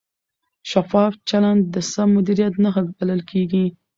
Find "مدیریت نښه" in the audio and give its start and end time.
2.17-2.81